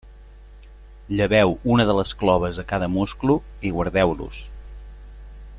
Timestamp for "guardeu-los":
3.79-4.45